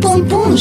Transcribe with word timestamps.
Pum 0.00 0.24
pum, 0.24 0.54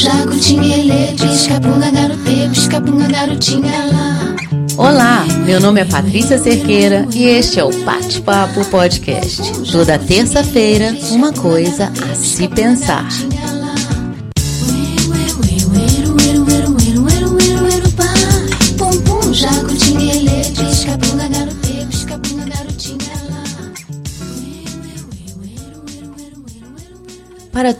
lá. 3.85 4.35
Olá, 4.75 5.25
meu 5.46 5.59
nome 5.59 5.82
é 5.82 5.85
Patrícia 5.85 6.40
Cerqueira 6.40 7.06
e 7.14 7.25
este 7.25 7.59
é 7.59 7.64
o 7.64 7.72
Bate-Papo 7.83 8.66
Podcast. 8.66 9.71
Toda 9.71 10.00
terça-feira, 10.00 10.95
uma 11.11 11.31
coisa 11.31 11.91
a 12.11 12.16
se 12.16 12.47
pensar. 12.47 13.07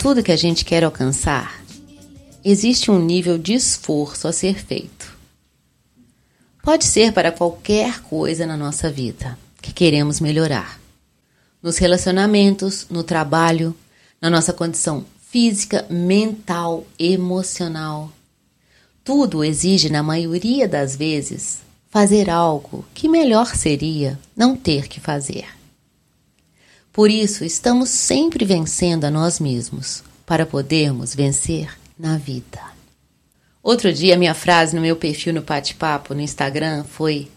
Tudo 0.10 0.24
que 0.24 0.32
a 0.32 0.36
gente 0.36 0.66
quer 0.66 0.84
alcançar, 0.84 1.64
existe 2.44 2.90
um 2.90 3.00
nível 3.00 3.38
de 3.38 3.54
esforço 3.54 4.28
a 4.28 4.34
ser 4.34 4.56
feito. 4.56 5.16
Pode 6.64 6.84
ser 6.86 7.14
para 7.14 7.32
qualquer 7.32 8.02
coisa 8.02 8.48
na 8.48 8.58
nossa 8.58 8.90
vida 8.90 9.38
que 9.62 9.72
queremos 9.72 10.20
melhorar. 10.20 10.80
Nos 11.62 11.78
relacionamentos, 11.78 12.88
no 12.90 13.04
trabalho, 13.04 13.76
na 14.20 14.32
nossa 14.32 14.52
condição 14.52 15.06
física, 15.30 15.86
mental, 15.92 16.88
emocional. 16.98 18.12
Tudo 19.04 19.44
exige, 19.44 19.92
na 19.92 20.02
maioria 20.02 20.68
das 20.68 20.96
vezes, 20.96 21.60
fazer 21.92 22.32
algo 22.32 22.84
que 22.96 23.08
melhor 23.08 23.56
seria 23.56 24.18
não 24.36 24.56
ter 24.56 24.88
que 24.88 25.00
fazer. 25.00 25.59
Por 26.92 27.10
isso, 27.10 27.44
estamos 27.44 27.90
sempre 27.90 28.44
vencendo 28.44 29.06
a 29.06 29.12
nós 29.12 29.40
mesmos 29.40 30.04
para 30.26 30.46
podermos 30.46 31.14
vencer 31.14 31.70
na 31.98 32.18
vida. 32.18 32.60
Outro 33.62 33.92
dia, 33.94 34.18
minha 34.18 34.34
frase 34.34 34.76
no 34.76 34.82
meu 34.82 34.96
perfil 34.96 35.34
no 35.34 35.42
Bate-Papo 35.42 36.14
no 36.14 36.22
Instagram 36.22 36.84
foi: 36.84 37.28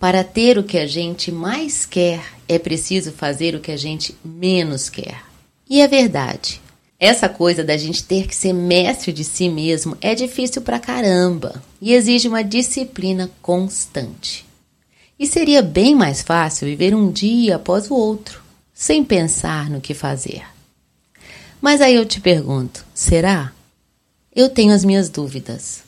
Para 0.00 0.24
ter 0.24 0.58
o 0.58 0.64
que 0.64 0.78
a 0.78 0.86
gente 0.86 1.30
mais 1.30 1.84
quer, 1.84 2.24
é 2.48 2.58
preciso 2.58 3.12
fazer 3.12 3.54
o 3.54 3.60
que 3.60 3.70
a 3.70 3.76
gente 3.76 4.16
menos 4.24 4.88
quer. 4.88 5.22
E 5.68 5.80
é 5.80 5.86
verdade. 5.86 6.60
Essa 7.00 7.28
coisa 7.28 7.62
da 7.62 7.76
gente 7.76 8.02
ter 8.02 8.26
que 8.26 8.34
ser 8.34 8.52
mestre 8.52 9.12
de 9.12 9.22
si 9.22 9.48
mesmo 9.48 9.96
é 10.00 10.16
difícil 10.16 10.62
pra 10.62 10.80
caramba 10.80 11.62
e 11.80 11.92
exige 11.92 12.26
uma 12.26 12.42
disciplina 12.42 13.30
constante. 13.40 14.44
E 15.16 15.26
seria 15.26 15.62
bem 15.62 15.94
mais 15.94 16.22
fácil 16.22 16.66
viver 16.66 16.94
um 16.94 17.12
dia 17.12 17.56
após 17.56 17.88
o 17.88 17.94
outro, 17.94 18.42
sem 18.80 19.02
pensar 19.02 19.68
no 19.68 19.80
que 19.80 19.92
fazer. 19.92 20.44
Mas 21.60 21.80
aí 21.80 21.96
eu 21.96 22.06
te 22.06 22.20
pergunto: 22.20 22.86
será? 22.94 23.52
Eu 24.32 24.48
tenho 24.48 24.72
as 24.72 24.84
minhas 24.84 25.08
dúvidas. 25.08 25.82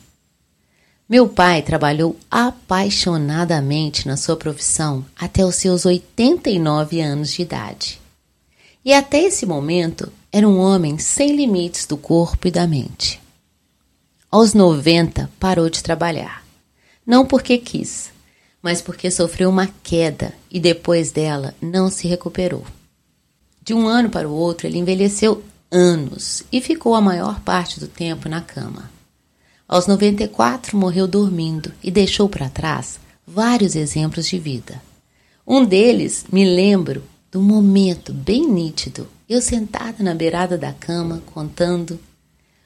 Meu 1.09 1.29
pai 1.29 1.63
trabalhou 1.63 2.17
apaixonadamente 2.29 4.09
na 4.09 4.17
sua 4.17 4.37
profissão 4.37 5.07
até 5.17 5.47
os 5.47 5.55
seus 5.55 5.87
89 5.87 7.01
anos 7.01 7.33
de 7.33 7.43
idade. 7.43 8.01
E 8.85 8.93
até 8.93 9.23
esse 9.23 9.47
momento 9.47 10.13
era 10.33 10.49
um 10.49 10.59
homem 10.59 10.99
sem 10.99 11.37
limites 11.37 11.87
do 11.87 11.97
corpo 11.97 12.49
e 12.49 12.51
da 12.51 12.67
mente. 12.67 13.21
Aos 14.29 14.53
90 14.53 15.31
parou 15.39 15.71
de 15.71 15.81
trabalhar. 15.81 16.45
Não 17.07 17.25
porque 17.25 17.57
quis, 17.57 18.11
mas 18.61 18.83
porque 18.83 19.13
sofreu 19.13 19.49
uma 19.49 19.69
queda 19.81 20.35
e 20.51 20.59
depois 20.59 21.13
dela 21.13 21.55
não 21.63 21.89
se 21.89 22.09
recuperou. 22.09 22.65
De 23.71 23.75
um 23.75 23.87
ano 23.87 24.11
para 24.11 24.29
o 24.29 24.33
outro, 24.33 24.67
ele 24.67 24.79
envelheceu 24.79 25.45
anos 25.71 26.43
e 26.51 26.61
ficou 26.61 26.97
a 26.97 27.01
maior 27.01 27.39
parte 27.39 27.79
do 27.79 27.87
tempo 27.87 28.29
na 28.29 28.41
cama. 28.41 28.91
Aos 29.69 29.87
94, 29.87 30.77
morreu 30.77 31.07
dormindo 31.07 31.73
e 31.81 31.89
deixou 31.89 32.29
para 32.29 32.49
trás 32.49 32.99
vários 33.25 33.77
exemplos 33.77 34.27
de 34.27 34.41
vida. 34.41 34.83
Um 35.47 35.65
deles 35.65 36.27
me 36.33 36.45
lembro 36.45 37.05
do 37.31 37.41
momento 37.41 38.13
bem 38.13 38.45
nítido, 38.45 39.07
eu 39.29 39.41
sentada 39.41 40.03
na 40.03 40.17
beirada 40.17 40.59
da 40.59 40.73
cama 40.73 41.23
contando 41.27 41.97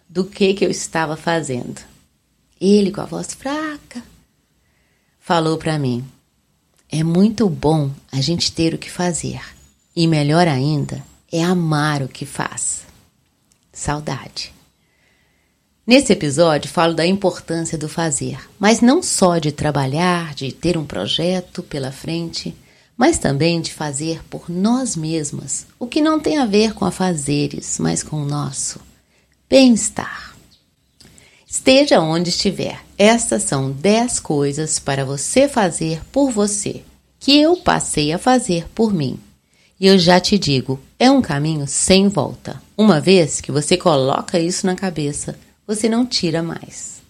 do 0.09 0.25
que 0.25 0.55
que 0.55 0.65
eu 0.65 0.71
estava 0.71 1.19
fazendo. 1.19 1.83
Ele, 2.59 2.91
com 2.91 3.03
a 3.03 3.05
voz 3.05 3.34
fraca, 3.34 4.03
falou 5.21 5.59
para 5.59 5.78
mim: 5.78 6.03
"É 6.91 7.05
muito 7.05 7.47
bom 7.47 7.91
a 8.11 8.23
gente 8.23 8.51
ter 8.51 8.73
o 8.73 8.78
que 8.78 8.91
fazer, 8.91 9.43
e 9.94 10.06
melhor 10.06 10.49
ainda 10.49 11.03
é 11.32 11.43
amar 11.43 12.03
o 12.03 12.09
que 12.09 12.27
faz." 12.27 12.82
Saudade. 13.72 14.53
Nesse 15.87 16.12
episódio 16.12 16.71
falo 16.71 16.94
da 16.94 17.06
importância 17.06 17.77
do 17.77 17.88
fazer, 17.88 18.38
mas 18.59 18.81
não 18.81 19.03
só 19.03 19.37
de 19.37 19.53
trabalhar, 19.53 20.34
de 20.34 20.50
ter 20.50 20.78
um 20.78 20.84
projeto 20.87 21.62
pela 21.62 21.93
frente, 21.93 22.56
mas 22.97 23.19
também 23.19 23.60
de 23.60 23.72
fazer 23.72 24.25
por 24.31 24.49
nós 24.49 24.97
mesmas, 24.97 25.66
o 25.78 25.87
que 25.87 26.00
não 26.00 26.19
tem 26.19 26.38
a 26.38 26.47
ver 26.47 26.72
com 26.72 26.84
afazeres, 26.84 27.78
mas 27.78 28.03
com 28.03 28.16
o 28.16 28.25
nosso 28.25 28.81
bem-estar. 29.49 30.34
Esteja 31.47 32.00
onde 32.00 32.31
estiver, 32.31 32.81
estas 32.97 33.43
são 33.43 33.71
10 33.71 34.21
coisas 34.21 34.78
para 34.78 35.04
você 35.04 35.49
fazer 35.49 36.03
por 36.10 36.31
você, 36.31 36.83
que 37.21 37.38
eu 37.38 37.56
passei 37.59 38.12
a 38.12 38.19
fazer 38.19 38.69
por 38.75 38.93
mim. 38.93 39.21
E 39.79 39.87
eu 39.87 39.99
já 39.99 40.21
te 40.21 40.39
digo, 40.39 40.81
é 40.99 41.11
um 41.11 41.21
caminho 41.21 41.67
sem 41.67 42.09
volta. 42.09 42.62
Uma 42.77 43.01
vez 43.01 43.41
que 43.41 43.51
você 43.51 43.77
coloca 43.77 44.39
isso 44.39 44.67
na 44.67 44.75
cabeça, 44.75 45.37
você 45.67 45.89
não 45.89 46.07
tira 46.07 46.43
mais. 46.43 47.03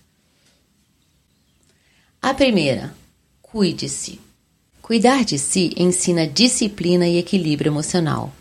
A 2.23 2.33
primeira, 2.33 2.95
cuide-se. 3.43 4.19
Cuidar 4.81 5.25
de 5.25 5.39
si 5.39 5.73
ensina 5.77 6.27
disciplina 6.27 7.07
e 7.07 7.19
equilíbrio 7.19 7.71
emocional. 7.71 8.33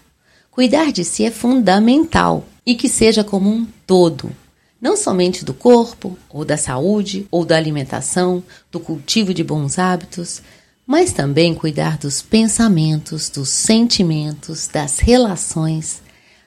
Cuidar 0.50 0.91
de 0.91 1.03
si 1.03 1.25
é 1.25 1.31
fundamental 1.31 2.45
e 2.66 2.75
que 2.75 2.88
seja 2.88 3.23
como 3.23 3.50
um 3.50 3.66
todo, 3.85 4.31
não 4.79 4.95
somente 4.97 5.44
do 5.44 5.53
corpo, 5.53 6.17
ou 6.29 6.44
da 6.44 6.57
saúde, 6.57 7.28
ou 7.31 7.45
da 7.45 7.56
alimentação, 7.56 8.44
do 8.72 8.79
cultivo 8.79 9.33
de 9.33 9.44
bons 9.44 9.79
hábitos, 9.79 10.41
mas 10.85 11.13
também 11.13 11.53
cuidar 11.53 11.97
dos 11.97 12.21
pensamentos, 12.21 13.29
dos 13.29 13.49
sentimentos, 13.49 14.67
das 14.67 14.99
relações, 14.99 16.01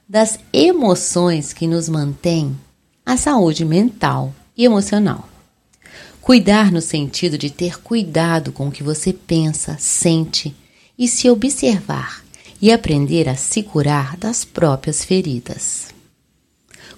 das 0.08 0.38
emoções 0.52 1.52
que 1.52 1.66
nos 1.66 1.88
mantêm 1.88 2.56
a 3.04 3.16
saúde 3.16 3.64
mental 3.64 4.34
e 4.56 4.64
emocional. 4.64 5.28
Cuidar 6.20 6.72
no 6.72 6.82
sentido 6.82 7.38
de 7.38 7.50
ter 7.50 7.80
cuidado 7.80 8.52
com 8.52 8.68
o 8.68 8.72
que 8.72 8.82
você 8.82 9.12
pensa, 9.12 9.76
sente 9.78 10.54
e 10.98 11.06
se 11.06 11.30
observar 11.30 12.24
e 12.60 12.72
aprender 12.72 13.28
a 13.28 13.36
se 13.36 13.62
curar 13.62 14.16
das 14.16 14.44
próprias 14.44 15.04
feridas. 15.04 15.88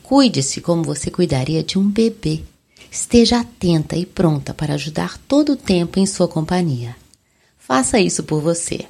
Cuide-se 0.03 0.61
como 0.61 0.83
você 0.83 1.11
cuidaria 1.11 1.63
de 1.63 1.79
um 1.79 1.87
bebê. 1.87 2.43
Esteja 2.91 3.41
atenta 3.41 3.97
e 3.97 4.07
pronta 4.07 4.55
para 4.55 4.75
ajudar 4.75 5.19
todo 5.29 5.53
o 5.53 5.57
tempo 5.57 5.99
em 6.01 6.07
sua 6.07 6.27
companhia. 6.27 6.97
Faça 7.69 8.01
isso 8.01 8.23
por 8.23 8.41
você. 8.41 8.87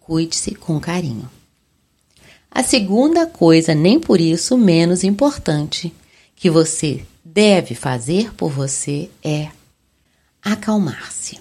Cuide-se 0.00 0.54
com 0.54 0.80
carinho. 0.80 1.28
A 2.50 2.62
segunda 2.62 3.26
coisa, 3.26 3.74
nem 3.74 4.00
por 4.00 4.22
isso 4.22 4.56
menos 4.56 5.04
importante, 5.04 5.92
que 6.34 6.48
você 6.48 7.04
deve 7.22 7.74
fazer 7.74 8.32
por 8.32 8.50
você 8.50 9.10
é 9.22 9.50
acalmar-se. 10.42 11.40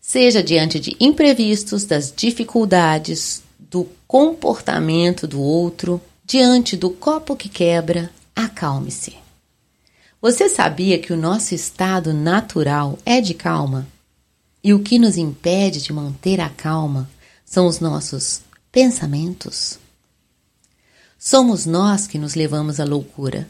Seja 0.00 0.42
diante 0.42 0.80
de 0.80 0.96
imprevistos, 0.98 1.84
das 1.84 2.10
dificuldades, 2.10 3.42
do 3.58 3.86
comportamento 4.06 5.26
do 5.26 5.42
outro, 5.42 6.00
diante 6.24 6.74
do 6.74 6.88
copo 6.88 7.36
que 7.36 7.50
quebra, 7.50 8.10
acalme-se. 8.34 9.14
Você 10.22 10.48
sabia 10.48 10.98
que 10.98 11.12
o 11.12 11.18
nosso 11.18 11.54
estado 11.54 12.14
natural 12.14 12.98
é 13.04 13.20
de 13.20 13.34
calma? 13.34 13.86
E 14.62 14.74
o 14.74 14.80
que 14.80 14.98
nos 14.98 15.16
impede 15.16 15.80
de 15.80 15.92
manter 15.92 16.40
a 16.40 16.48
calma 16.48 17.08
são 17.44 17.66
os 17.66 17.80
nossos 17.80 18.40
pensamentos? 18.72 19.78
Somos 21.18 21.66
nós 21.66 22.06
que 22.06 22.18
nos 22.18 22.34
levamos 22.34 22.78
à 22.78 22.84
loucura. 22.84 23.48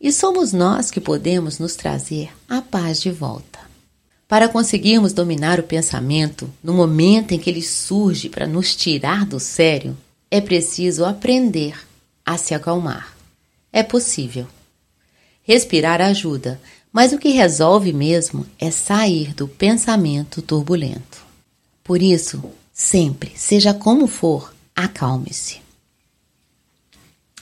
E 0.00 0.12
somos 0.12 0.52
nós 0.52 0.90
que 0.90 1.00
podemos 1.00 1.58
nos 1.58 1.74
trazer 1.74 2.30
a 2.48 2.60
paz 2.60 3.00
de 3.00 3.10
volta. 3.10 3.58
Para 4.28 4.48
conseguirmos 4.48 5.12
dominar 5.12 5.60
o 5.60 5.64
pensamento 5.64 6.52
no 6.62 6.72
momento 6.72 7.32
em 7.32 7.38
que 7.38 7.48
ele 7.48 7.62
surge 7.62 8.28
para 8.28 8.46
nos 8.46 8.74
tirar 8.74 9.24
do 9.24 9.38
sério, 9.38 9.96
é 10.30 10.40
preciso 10.40 11.04
aprender 11.04 11.78
a 12.24 12.36
se 12.36 12.54
acalmar. 12.54 13.16
É 13.72 13.82
possível. 13.82 14.46
Respirar 15.42 16.00
ajuda, 16.00 16.60
mas 16.94 17.12
o 17.12 17.18
que 17.18 17.30
resolve 17.30 17.92
mesmo 17.92 18.46
é 18.56 18.70
sair 18.70 19.34
do 19.34 19.48
pensamento 19.48 20.40
turbulento. 20.40 21.26
Por 21.82 22.00
isso, 22.00 22.40
sempre, 22.72 23.32
seja 23.34 23.74
como 23.74 24.06
for, 24.06 24.54
acalme-se. 24.76 25.58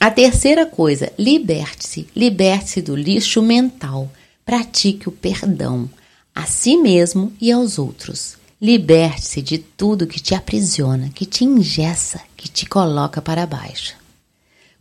A 0.00 0.10
terceira 0.10 0.64
coisa, 0.64 1.12
liberte-se, 1.18 2.08
liberte-se 2.16 2.80
do 2.80 2.96
lixo 2.96 3.42
mental. 3.42 4.10
Pratique 4.42 5.10
o 5.10 5.12
perdão 5.12 5.88
a 6.34 6.46
si 6.46 6.78
mesmo 6.78 7.30
e 7.38 7.52
aos 7.52 7.78
outros. 7.78 8.38
Liberte-se 8.58 9.42
de 9.42 9.58
tudo 9.58 10.06
que 10.06 10.18
te 10.18 10.34
aprisiona, 10.34 11.10
que 11.10 11.26
te 11.26 11.44
ingessa, 11.44 12.22
que 12.38 12.48
te 12.48 12.64
coloca 12.64 13.20
para 13.20 13.44
baixo. 13.44 14.01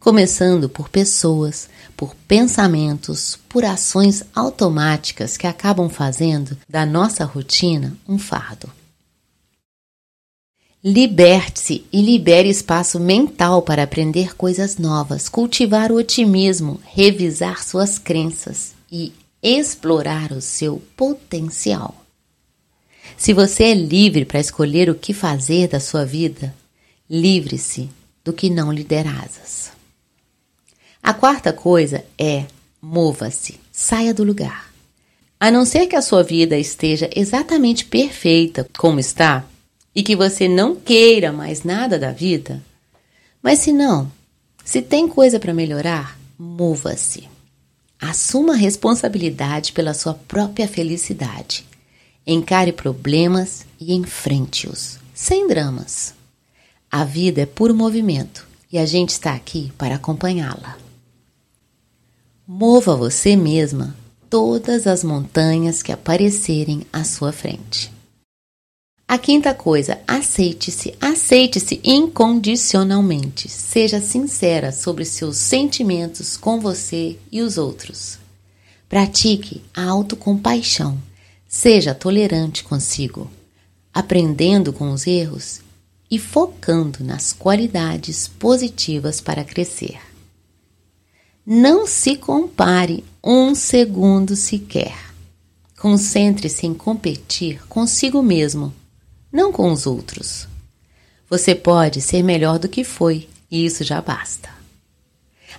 Começando 0.01 0.67
por 0.67 0.89
pessoas, 0.89 1.69
por 1.95 2.15
pensamentos, 2.27 3.37
por 3.47 3.63
ações 3.63 4.23
automáticas 4.33 5.37
que 5.37 5.45
acabam 5.45 5.87
fazendo 5.89 6.57
da 6.67 6.87
nossa 6.87 7.23
rotina 7.23 7.95
um 8.09 8.17
fardo. 8.17 8.67
Liberte-se 10.83 11.85
e 11.93 12.01
libere 12.01 12.49
espaço 12.49 12.99
mental 12.99 13.61
para 13.61 13.83
aprender 13.83 14.35
coisas 14.35 14.79
novas, 14.79 15.29
cultivar 15.29 15.91
o 15.91 15.97
otimismo, 15.97 16.81
revisar 16.83 17.63
suas 17.63 17.99
crenças 17.99 18.73
e 18.91 19.13
explorar 19.39 20.31
o 20.31 20.41
seu 20.41 20.81
potencial. 20.97 21.93
Se 23.15 23.33
você 23.33 23.65
é 23.65 23.75
livre 23.75 24.25
para 24.25 24.39
escolher 24.39 24.89
o 24.89 24.95
que 24.95 25.13
fazer 25.13 25.67
da 25.67 25.79
sua 25.79 26.03
vida, 26.03 26.55
livre-se 27.07 27.87
do 28.25 28.33
que 28.33 28.49
não 28.49 28.71
lhe 28.71 28.83
der 28.83 29.05
asas. 29.05 29.79
A 31.03 31.13
quarta 31.13 31.51
coisa 31.51 32.03
é 32.17 32.45
mova-se, 32.81 33.59
saia 33.71 34.13
do 34.13 34.23
lugar. 34.23 34.71
A 35.39 35.49
não 35.49 35.65
ser 35.65 35.87
que 35.87 35.95
a 35.95 36.01
sua 36.01 36.23
vida 36.23 36.57
esteja 36.57 37.09
exatamente 37.15 37.85
perfeita 37.85 38.67
como 38.77 38.99
está, 38.99 39.45
e 39.95 40.03
que 40.03 40.15
você 40.15 40.47
não 40.47 40.75
queira 40.75 41.31
mais 41.31 41.63
nada 41.63 41.99
da 41.99 42.11
vida, 42.11 42.61
mas 43.41 43.59
se 43.59 43.71
não, 43.71 44.11
se 44.63 44.81
tem 44.81 45.07
coisa 45.07 45.39
para 45.39 45.53
melhorar, 45.53 46.17
mova-se. 46.37 47.27
Assuma 47.99 48.53
a 48.53 48.57
responsabilidade 48.57 49.73
pela 49.73 49.93
sua 49.93 50.13
própria 50.13 50.67
felicidade. 50.67 51.65
Encare 52.25 52.71
problemas 52.71 53.65
e 53.79 53.93
enfrente-os, 53.93 54.97
sem 55.13 55.47
dramas. 55.47 56.13
A 56.89 57.03
vida 57.03 57.41
é 57.41 57.45
puro 57.45 57.75
movimento 57.75 58.47
e 58.71 58.77
a 58.77 58.85
gente 58.85 59.09
está 59.09 59.33
aqui 59.33 59.71
para 59.77 59.95
acompanhá-la. 59.95 60.80
Mova 62.47 62.95
você 62.95 63.35
mesma 63.35 63.95
todas 64.29 64.87
as 64.87 65.03
montanhas 65.03 65.83
que 65.83 65.91
aparecerem 65.91 66.81
à 66.91 67.03
sua 67.03 67.31
frente. 67.31 67.91
A 69.07 69.17
quinta 69.17 69.53
coisa, 69.53 69.99
aceite-se, 70.07 70.95
aceite-se 70.99 71.79
incondicionalmente. 71.83 73.47
Seja 73.47 74.01
sincera 74.01 74.71
sobre 74.71 75.05
seus 75.05 75.37
sentimentos 75.37 76.35
com 76.35 76.59
você 76.59 77.17
e 77.31 77.41
os 77.41 77.57
outros. 77.57 78.17
Pratique 78.89 79.61
a 79.73 79.83
autocompaixão. 79.83 80.97
Seja 81.47 81.93
tolerante 81.93 82.63
consigo, 82.63 83.29
aprendendo 83.93 84.73
com 84.73 84.91
os 84.91 85.05
erros 85.05 85.59
e 86.09 86.17
focando 86.17 87.03
nas 87.03 87.31
qualidades 87.33 88.27
positivas 88.27 89.21
para 89.21 89.43
crescer. 89.43 90.10
Não 91.45 91.87
se 91.87 92.15
compare 92.15 93.03
um 93.23 93.55
segundo 93.55 94.35
sequer. 94.35 94.95
Concentre-se 95.79 96.67
em 96.67 96.73
competir 96.73 97.65
consigo 97.67 98.21
mesmo 98.21 98.73
não 99.31 99.51
com 99.51 99.71
os 99.71 99.87
outros. 99.87 100.47
Você 101.29 101.55
pode 101.55 102.01
ser 102.01 102.21
melhor 102.21 102.59
do 102.59 102.67
que 102.67 102.83
foi 102.83 103.29
e 103.49 103.65
isso 103.65 103.83
já 103.83 104.01
basta. 104.01 104.49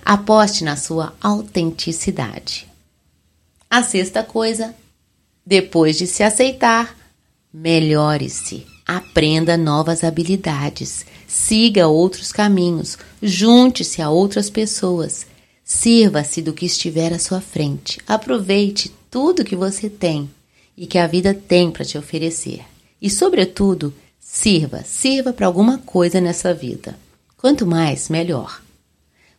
Aposte 0.05 0.63
na 0.63 0.75
sua 0.75 1.13
autenticidade. 1.19 2.67
A 3.69 3.81
sexta 3.81 4.21
coisa, 4.21 4.75
depois 5.45 5.97
de 5.97 6.05
se 6.05 6.21
aceitar, 6.21 6.95
melhore-se, 7.51 8.67
aprenda 8.85 9.57
novas 9.57 10.03
habilidades, 10.03 11.05
siga 11.27 11.87
outros 11.87 12.31
caminhos, 12.31 12.97
junte-se 13.21 14.01
a 14.01 14.09
outras 14.09 14.49
pessoas, 14.49 15.25
sirva-se 15.63 16.41
do 16.41 16.53
que 16.53 16.65
estiver 16.65 17.13
à 17.13 17.19
sua 17.19 17.39
frente, 17.39 17.99
aproveite 18.07 18.91
tudo 19.09 19.45
que 19.45 19.55
você 19.55 19.89
tem 19.89 20.29
e 20.75 20.85
que 20.85 20.97
a 20.97 21.07
vida 21.07 21.33
tem 21.33 21.71
para 21.71 21.85
te 21.85 21.97
oferecer. 21.97 22.61
E, 23.01 23.09
sobretudo, 23.09 23.93
sirva, 24.19 24.83
sirva 24.83 25.31
para 25.31 25.45
alguma 25.45 25.77
coisa 25.79 26.19
nessa 26.19 26.53
vida. 26.53 26.97
Quanto 27.37 27.65
mais, 27.65 28.09
melhor. 28.09 28.61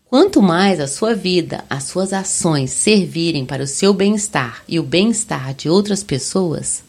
Quanto 0.05 0.41
mais 0.41 0.79
a 0.79 0.87
sua 0.87 1.15
vida, 1.15 1.65
as 1.69 1.85
suas 1.85 2.13
ações 2.13 2.71
servirem 2.71 3.45
para 3.45 3.65
o 3.65 3.67
seu 3.67 3.93
bem-estar 3.93 4.63
e 4.69 4.79
o 4.79 4.83
bem-estar 4.83 5.55
de 5.55 5.69
outras 5.69 6.05
pessoas, 6.05 6.85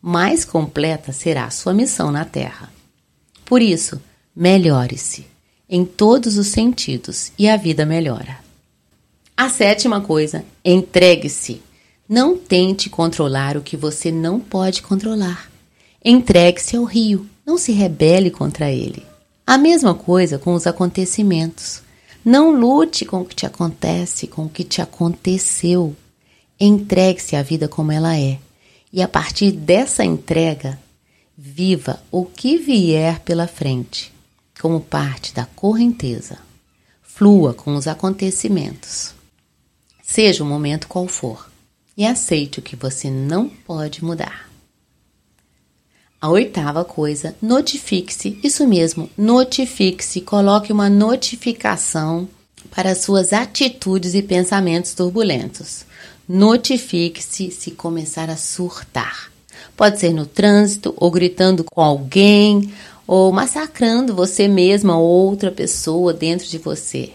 mais 0.00 0.44
completa 0.44 1.12
será 1.12 1.46
a 1.46 1.50
sua 1.50 1.74
missão 1.74 2.12
na 2.12 2.24
Terra. 2.24 2.72
Por 3.44 3.60
isso, 3.60 4.00
melhore-se 4.34 5.26
em 5.68 5.84
todos 5.84 6.38
os 6.38 6.46
sentidos 6.46 7.32
e 7.36 7.48
a 7.48 7.56
vida 7.56 7.84
melhora. 7.84 8.45
A 9.38 9.50
sétima 9.50 10.00
coisa, 10.00 10.46
entregue-se. 10.64 11.60
Não 12.08 12.38
tente 12.38 12.88
controlar 12.88 13.54
o 13.54 13.60
que 13.60 13.76
você 13.76 14.10
não 14.10 14.40
pode 14.40 14.80
controlar. 14.80 15.50
Entregue-se 16.02 16.74
ao 16.74 16.84
rio, 16.84 17.28
não 17.44 17.58
se 17.58 17.70
rebele 17.70 18.30
contra 18.30 18.72
ele. 18.72 19.02
A 19.46 19.58
mesma 19.58 19.94
coisa 19.94 20.38
com 20.38 20.54
os 20.54 20.66
acontecimentos. 20.66 21.82
Não 22.24 22.50
lute 22.50 23.04
com 23.04 23.20
o 23.20 23.24
que 23.26 23.36
te 23.36 23.44
acontece, 23.44 24.26
com 24.26 24.46
o 24.46 24.48
que 24.48 24.64
te 24.64 24.80
aconteceu. 24.80 25.94
Entregue-se 26.58 27.36
à 27.36 27.42
vida 27.42 27.68
como 27.68 27.92
ela 27.92 28.18
é. 28.18 28.38
E 28.90 29.02
a 29.02 29.08
partir 29.08 29.52
dessa 29.52 30.02
entrega, 30.02 30.78
viva 31.36 32.00
o 32.10 32.24
que 32.24 32.56
vier 32.56 33.20
pela 33.20 33.46
frente, 33.46 34.10
como 34.58 34.80
parte 34.80 35.34
da 35.34 35.44
correnteza. 35.44 36.38
Flua 37.02 37.52
com 37.52 37.76
os 37.76 37.86
acontecimentos. 37.86 39.15
Seja 40.06 40.44
o 40.44 40.46
momento 40.46 40.86
qual 40.86 41.08
for, 41.08 41.50
e 41.96 42.06
aceite 42.06 42.60
o 42.60 42.62
que 42.62 42.76
você 42.76 43.10
não 43.10 43.48
pode 43.48 44.04
mudar. 44.04 44.48
A 46.20 46.30
oitava 46.30 46.84
coisa, 46.84 47.34
notifique-se, 47.42 48.38
isso 48.42 48.66
mesmo, 48.66 49.10
notifique-se, 49.18 50.20
coloque 50.20 50.72
uma 50.72 50.88
notificação 50.88 52.28
para 52.70 52.94
suas 52.94 53.32
atitudes 53.32 54.14
e 54.14 54.22
pensamentos 54.22 54.94
turbulentos. 54.94 55.84
Notifique-se 56.28 57.50
se 57.50 57.72
começar 57.72 58.30
a 58.30 58.36
surtar. 58.36 59.30
Pode 59.76 59.98
ser 59.98 60.14
no 60.14 60.24
trânsito, 60.24 60.94
ou 60.96 61.10
gritando 61.10 61.64
com 61.64 61.82
alguém, 61.82 62.72
ou 63.06 63.32
massacrando 63.32 64.14
você 64.14 64.48
mesma 64.48 64.96
ou 64.96 65.04
outra 65.04 65.50
pessoa 65.50 66.14
dentro 66.14 66.46
de 66.46 66.58
você. 66.58 67.12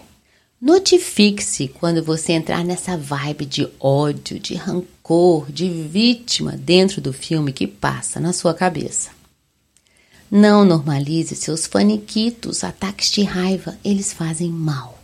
Notifique-se 0.62 1.66
quando 1.66 2.04
você 2.04 2.34
entrar 2.34 2.64
nessa 2.64 2.96
vibe 2.96 3.44
de 3.44 3.68
ódio, 3.80 4.38
de 4.38 4.54
rancor, 4.54 5.50
de 5.50 5.68
vítima 5.68 6.52
dentro 6.52 7.00
do 7.00 7.12
filme 7.12 7.52
que 7.52 7.66
passa 7.66 8.20
na 8.20 8.32
sua 8.32 8.54
cabeça. 8.54 9.10
Não 10.30 10.64
normalize 10.64 11.34
seus 11.34 11.66
faniquitos, 11.66 12.62
ataques 12.62 13.10
de 13.10 13.24
raiva, 13.24 13.76
eles 13.84 14.12
fazem 14.12 14.50
mal. 14.50 15.02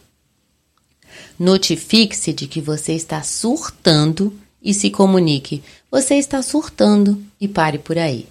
Notifique-se 1.36 2.32
de 2.32 2.46
que 2.46 2.60
você 2.60 2.92
está 2.92 3.24
surtando 3.24 4.32
e 4.62 4.72
se 4.72 4.90
comunique: 4.90 5.60
você 5.90 6.14
está 6.14 6.40
surtando 6.40 7.20
e 7.40 7.48
pare 7.48 7.78
por 7.78 7.98
aí. 7.98 8.28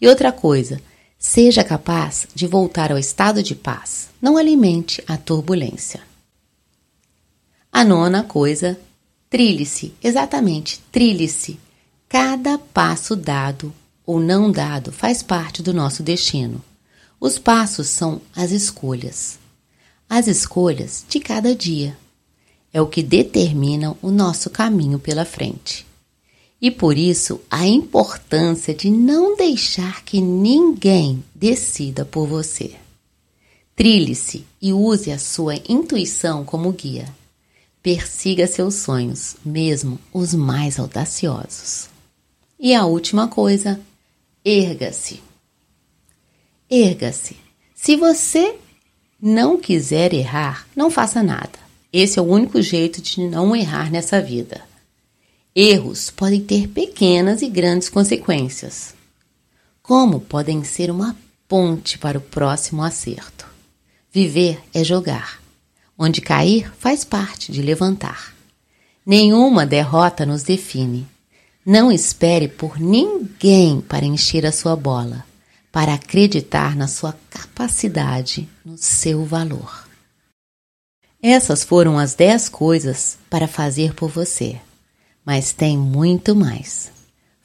E 0.00 0.08
outra 0.08 0.32
coisa, 0.32 0.80
seja 1.16 1.62
capaz 1.62 2.26
de 2.34 2.48
voltar 2.48 2.90
ao 2.90 2.98
estado 2.98 3.44
de 3.44 3.54
paz. 3.54 4.08
Não 4.20 4.36
alimente 4.36 5.00
a 5.06 5.16
turbulência. 5.16 6.07
A 7.78 7.84
nona 7.84 8.24
coisa, 8.24 8.76
trilhe-se, 9.30 9.94
exatamente, 10.02 10.80
trilhe-se. 10.90 11.60
Cada 12.08 12.58
passo 12.58 13.14
dado 13.14 13.72
ou 14.04 14.18
não 14.18 14.50
dado 14.50 14.90
faz 14.90 15.22
parte 15.22 15.62
do 15.62 15.72
nosso 15.72 16.02
destino. 16.02 16.60
Os 17.20 17.38
passos 17.38 17.86
são 17.86 18.20
as 18.34 18.50
escolhas. 18.50 19.38
As 20.10 20.26
escolhas 20.26 21.04
de 21.08 21.20
cada 21.20 21.54
dia. 21.54 21.96
É 22.72 22.82
o 22.82 22.86
que 22.88 23.00
determinam 23.00 23.96
o 24.02 24.10
nosso 24.10 24.50
caminho 24.50 24.98
pela 24.98 25.24
frente. 25.24 25.86
E 26.60 26.72
por 26.72 26.98
isso 26.98 27.40
a 27.48 27.64
importância 27.64 28.74
de 28.74 28.90
não 28.90 29.36
deixar 29.36 30.04
que 30.04 30.20
ninguém 30.20 31.22
decida 31.32 32.04
por 32.04 32.26
você. 32.26 32.74
Trilhe-se 33.76 34.44
e 34.60 34.72
use 34.72 35.12
a 35.12 35.18
sua 35.20 35.54
intuição 35.68 36.44
como 36.44 36.72
guia. 36.72 37.16
Persiga 37.82 38.46
seus 38.46 38.74
sonhos, 38.74 39.36
mesmo 39.44 39.98
os 40.12 40.34
mais 40.34 40.78
audaciosos. 40.78 41.88
E 42.58 42.74
a 42.74 42.84
última 42.84 43.28
coisa, 43.28 43.80
erga-se. 44.44 45.22
Erga-se. 46.68 47.36
Se 47.74 47.96
você 47.96 48.56
não 49.20 49.58
quiser 49.58 50.12
errar, 50.12 50.66
não 50.74 50.90
faça 50.90 51.22
nada. 51.22 51.58
Esse 51.92 52.18
é 52.18 52.22
o 52.22 52.26
único 52.26 52.60
jeito 52.60 53.00
de 53.00 53.26
não 53.26 53.56
errar 53.56 53.90
nessa 53.90 54.20
vida. 54.20 54.62
Erros 55.54 56.10
podem 56.10 56.40
ter 56.40 56.68
pequenas 56.68 57.42
e 57.42 57.48
grandes 57.48 57.88
consequências, 57.88 58.94
como 59.82 60.20
podem 60.20 60.62
ser 60.62 60.90
uma 60.90 61.16
ponte 61.48 61.98
para 61.98 62.18
o 62.18 62.20
próximo 62.20 62.82
acerto. 62.82 63.46
Viver 64.12 64.60
é 64.74 64.84
jogar. 64.84 65.37
Onde 65.98 66.20
cair 66.20 66.72
faz 66.78 67.04
parte 67.04 67.50
de 67.50 67.60
levantar. 67.60 68.32
Nenhuma 69.04 69.66
derrota 69.66 70.24
nos 70.24 70.42
define. 70.42 71.06
Não 71.66 71.90
espere 71.90 72.46
por 72.46 72.78
ninguém 72.78 73.80
para 73.80 74.06
encher 74.06 74.46
a 74.46 74.52
sua 74.52 74.76
bola, 74.76 75.24
para 75.72 75.94
acreditar 75.94 76.76
na 76.76 76.86
sua 76.86 77.14
capacidade, 77.28 78.48
no 78.64 78.78
seu 78.78 79.24
valor. 79.24 79.88
Essas 81.20 81.64
foram 81.64 81.98
as 81.98 82.14
10 82.14 82.48
coisas 82.48 83.18
para 83.28 83.48
fazer 83.48 83.92
por 83.92 84.08
você, 84.08 84.60
mas 85.26 85.52
tem 85.52 85.76
muito 85.76 86.34
mais. 86.36 86.92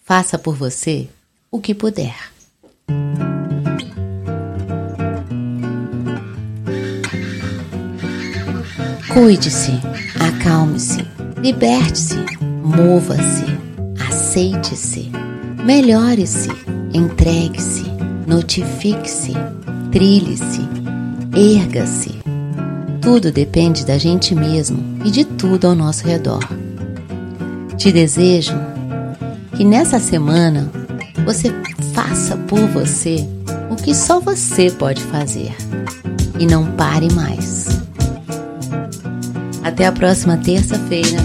Faça 0.06 0.38
por 0.38 0.56
você 0.56 1.10
o 1.50 1.60
que 1.60 1.74
puder. 1.74 2.32
Cuide-se, 9.14 9.80
acalme-se, 10.20 11.06
liberte-se, 11.38 12.16
mova-se, 12.64 13.46
aceite-se, 14.10 15.12
melhore-se, 15.64 16.50
entregue-se, 16.92 17.84
notifique-se, 18.26 19.34
trilhe-se, 19.92 20.62
erga-se. 21.36 22.16
Tudo 23.00 23.32
depende 23.32 23.86
da 23.86 24.00
gente 24.00 24.34
mesmo 24.34 24.84
e 25.06 25.12
de 25.12 25.26
tudo 25.26 25.68
ao 25.68 25.76
nosso 25.76 26.08
redor. 26.08 26.44
Te 27.78 27.92
desejo 27.92 28.56
que 29.56 29.64
nessa 29.64 30.00
semana 30.00 30.72
você 31.24 31.54
faça 31.94 32.36
por 32.36 32.68
você 32.70 33.28
o 33.70 33.76
que 33.76 33.94
só 33.94 34.20
você 34.20 34.72
pode 34.72 35.04
fazer 35.04 35.54
e 36.40 36.48
não 36.48 36.66
pare 36.72 37.14
mais. 37.14 37.83
Até 39.64 39.88
a 39.88 39.92
próxima 39.92 40.38
terça-feira 40.38 41.20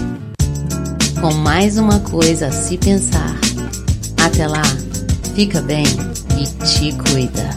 com 1.19 1.33
mais 1.33 1.77
uma 1.77 1.99
coisa 1.99 2.47
a 2.47 2.51
se 2.51 2.77
pensar. 2.77 3.35
Até 4.23 4.47
lá, 4.47 4.61
fica 5.35 5.61
bem 5.61 5.83
e 6.37 6.45
te 6.65 6.93
cuida. 6.93 7.48